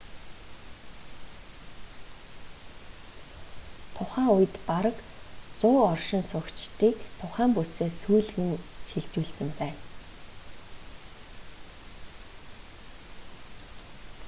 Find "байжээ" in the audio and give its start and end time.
9.59-9.79